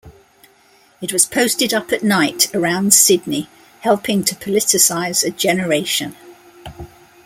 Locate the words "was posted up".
1.13-1.91